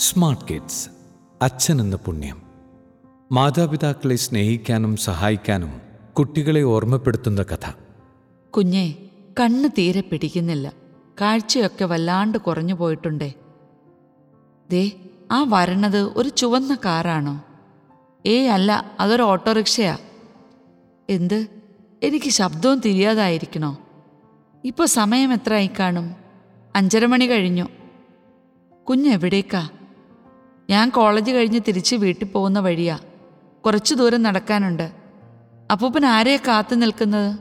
[0.00, 0.90] Smart kids
[1.42, 2.42] അച്ഛൻ എന്ന പുണ്യം.
[3.32, 5.80] മാതാപിതാക്കളെ സ്നേഹിക്കാനും സഹായിക്കാനും
[6.18, 7.72] കുട്ടികളെ ഓർമ്മപ്പെടുത്തുന്ന കഥ.
[8.50, 8.94] കുഞ്ഞെ
[9.40, 10.72] കണ്ണ് തീരെ പിടിക്കുന്നില്ല.
[11.20, 13.32] കാഴ്ചയൊക്കെ വല്ലാണ്ട് കുറഞ്ഞു പോയിട്ടുണ്ടേ.
[14.70, 14.90] ദേ
[15.30, 17.44] ആ വരണത് ഒരു ചുവന്ന കാറാണോ?
[18.26, 19.98] ഏയ് അല്ല അതൊരു ഓട്ടോറിക്ഷയാ.
[21.10, 21.46] എന്ത്?
[22.02, 23.78] എനിക്ക് ശബ്ദവും തിരിയാതായിരിക്കണോ?
[24.64, 26.14] ഇപ്പോൾ സമയം എത്ര ആയി കാണും?
[26.76, 27.64] അഞ്ചര മണി കഴിഞ്ഞു.
[28.88, 29.68] കുഞ്ഞെവിടേക്കാ
[30.70, 32.98] ഞാൻ കോളേജ് കഴിഞ്ഞ് തിരിച്ച് വീട്ടിൽ പോകുന്ന വഴിയാ.
[33.66, 34.92] കുറച്ചു ദൂരം നടക്കാനുണ്ട്.
[35.72, 37.36] അപ്പൂപ്പൻ ആരെയാ കാത്തു നിൽക്കുന്നത്?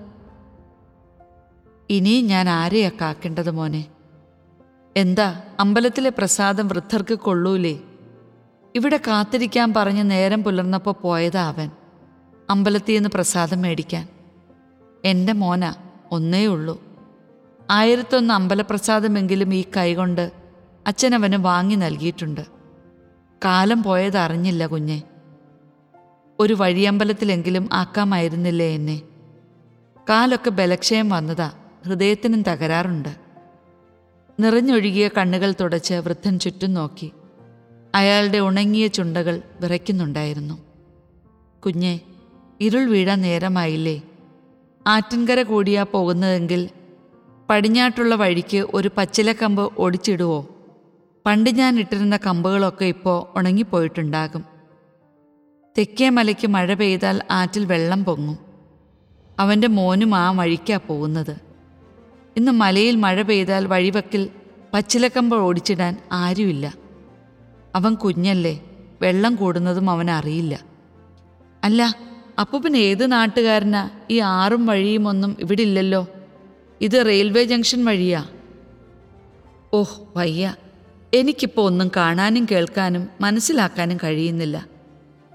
[1.90, 3.85] ഇനിയും ഞാൻ ആരെയാ കാക്കേണ്ടത് മോനെ?
[4.98, 7.80] എന്താ അമ്പലത്തിലെ പ്രസാദം വൃദ്ധർക്ക് കൊള്ളൂലേ?
[8.76, 11.70] ഇവിടെ കാത്തിരിക്കാൻ പറഞ്ഞ് നേരം പുലർന്നപ്പോൾ പോയതാ അവൻ.
[12.49, 14.07] അമ്പലത്തിൽ നിന്ന് പ്രസാദം മേടിക്കാൻ.
[15.05, 15.73] എന്റെ മോന
[16.12, 16.84] ഒന്നേ ഉള്ളൂ.
[17.70, 20.32] ആയിരത്തൊന്ന് അമ്പലപ്രസാദമെങ്കിലും ഈ കൈകൊണ്ട്
[20.88, 22.59] അച്ഛനവന് വാങ്ങി നൽകിയിട്ടുണ്ട്.
[23.45, 25.02] കാലം പോയതറിഞ്ഞില്ല കുഞ്ഞെ.
[26.40, 29.01] ഒരു വഴിയമ്പലത്തിലെങ്കിലും ആക്കാമായിരുന്നില്ലേ എന്നെ.
[30.09, 31.51] കാലൊക്കെ ബലക്ഷയം വന്നതാ
[31.85, 33.15] ഹൃദയത്തിനും തകരാറുണ്ട്.
[34.40, 37.12] നിറഞ്ഞൊഴുകിയ കണ്ണുകൾ തുടച്ച് വൃദ്ധൻ ചുറ്റും നോക്കി.
[37.96, 40.59] അയാളുടെ ഉണങ്ങിയ ചുണ്ടകൾ വിറയ്ക്കുന്നുണ്ടായിരുന്നു.
[41.65, 41.99] കുഞ്ഞെ
[42.62, 44.01] ഇരുൾ വീഴാൻ നേരമായില്ലേ?
[44.87, 46.70] ആറ്റിൻകര കൂടിയാ പോകുന്നതെങ്കിൽ
[47.49, 50.48] പടിഞ്ഞാട്ടുള്ള വഴിക്ക് ഒരു പച്ചിലക്കമ്പ് ഒടിച്ചിടുവോ
[51.30, 54.46] പണ്ട് ഞാൻ ഇട്ടിരുന്ന കമ്പുകളൊക്കെ ഇപ്പോൾ ഉണങ്ങിപ്പോയിട്ടുണ്ടാകും.
[55.77, 58.38] തെക്കേ മലയ്ക്ക് മഴ പെയ്താൽ ആറ്റിൽ വെള്ളം പൊങ്ങും.
[59.40, 61.38] അവന്റെ മോനും ആ വഴിക്കാ പോകുന്നത്.
[62.38, 64.30] ഇന്ന് മലയിൽ മഴ പെയ്താൽ വഴിവക്കിൽ
[64.74, 66.74] പച്ചിലക്കമ്പ് ഓടിച്ചിടാൻ ആരുമില്ല.
[67.75, 68.64] അവൻ കുഞ്ഞല്ലേ
[69.02, 70.59] വെള്ളം കൂടുന്നതും അവൻ അറിയില്ല.
[71.64, 71.96] അല്ല
[72.40, 73.90] അപ്പൂപ്പൻ ഏത് നാട്ടുകാരനാ?
[74.12, 76.08] ഈ ആറും വഴിയും ഒന്നും ഇവിടെ ഇല്ലല്ലോ
[76.81, 78.25] ഇത് റെയിൽവേ ജംഗ്ഷൻ വഴിയാ.
[79.74, 80.56] ഓഹ് വയ്യ.
[81.13, 84.68] എനിക്കിപ്പോൾ ഒന്നും കാണാനും കേൾക്കാനും മനസ്സിലാക്കാനും കഴിയുന്നില്ല.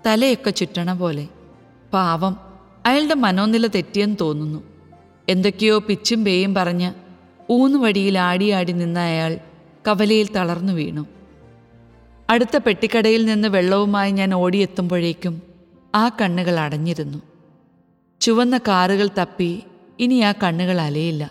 [0.06, 1.28] തലയൊക്കെ ചുറ്റണ പോലെ.
[1.92, 2.36] പാവം
[2.86, 4.62] അയാളുടെ മനോനില തെറ്റിയെന്ന് തോന്നുന്നു.
[5.28, 6.92] എന്തൊക്കെയോ പിച്ചും പേയും പറഞ്ഞ്
[7.50, 9.38] ഊന്നുവടിയിൽ ആടിയാടി നിന്ന അയാൾ
[9.88, 11.06] കവലയിൽ തളർന്നു വീണു.
[12.30, 15.42] അടുത്ത പെട്ടിക്കടയിൽ നിന്ന് വെള്ളവുമായി ഞാൻ ഓടിയെത്തുമ്പോഴേക്കും
[15.94, 17.18] ആ കണ്ണുകൾ അടഞ്ഞിരുന്നു.
[18.20, 19.62] ചുവന്ന കാറുകൾ തപ്പി
[20.00, 21.30] ഇനി ആ കണ്ണുകൾ അലയില്ല.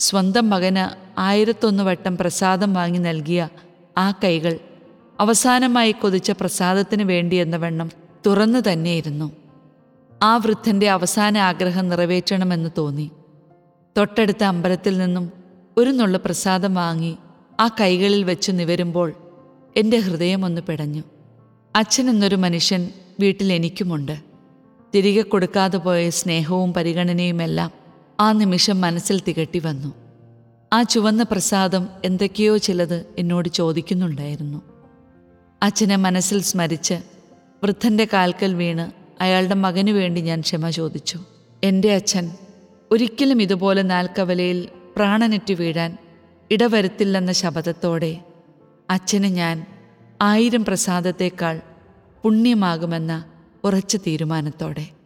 [0.00, 3.48] സ്വന്തം മകന് ആയിരത്തൊന്ന് വട്ടം പ്രസാദം വാങ്ങി നൽകിയ
[3.98, 4.58] ആ കൈകൾ
[5.20, 7.90] അവസാനമായി കൊതിച്ച പ്രസാദത്തിന് വേണ്ടി എന്ന വണ്ണം
[8.26, 9.32] തുറന്നു തന്നെയിരുന്നു.
[10.22, 13.10] ആ വൃദ്ധന്റെ അവസാന ആഗ്രഹം നിറവേറ്റണമെന്ന് തോന്നി.
[13.98, 15.32] തൊട്ടടുത്ത അമ്പലത്തിൽ നിന്നും
[15.76, 17.16] ഒരു നുള്ള പ്രസാദം വാങ്ങി
[17.60, 19.12] ആ കൈകളിൽ വെച്ച് നിവരുമ്പോൾ
[19.76, 21.02] എന്റെ ഹൃദയം ഒന്ന് പിടഞ്ഞു.
[21.76, 22.88] അച്ഛൻ എന്നൊരു മനുഷ്യൻ
[23.20, 24.18] വീട്ടിൽ എനിക്കുമുണ്ട്.
[24.94, 27.77] തിരികെ കൊടുക്കാതെ പോയ സ്നേഹവും പരിഗണനയുമെല്ലാം
[28.20, 29.94] ആ നിമിഷം മനസ്സിൽ തികട്ടി വന്നു.
[30.72, 34.62] ആ ചുവന്ന പ്രസാദം എന്തൊക്കെയോ ചിലത് എന്നോട് ചോദിക്കുന്നുണ്ടായിരുന്നു.
[35.62, 36.94] അച്ഛനെ മനസ്സിൽ സ്മരിച്ച്
[37.62, 38.90] വൃദ്ധന്റെ കാൽക്കൽ വീണ്
[39.22, 41.20] അയാളുടെ മകനു വേണ്ടി ഞാൻ ക്ഷമ ചോദിച്ചു.
[41.64, 42.30] എന്റെ അച്ഛൻ
[42.90, 45.96] ഒരിക്കലും ഇതുപോലെ നാൽക്കവലയിൽ പ്രാണനെറ്റ് വീഴാൻ
[46.50, 48.24] ഇടവരുത്തില്ലെന്ന ശപഥത്തോടെ
[48.90, 49.66] അച്ഛന് ഞാൻ
[50.22, 51.60] ആയിരം പ്രസാദത്തേക്കാൾ
[52.22, 53.24] പുണ്യമാകുമെന്ന
[53.64, 54.97] ഉറച്ച തീരുമാനത്തോടെ.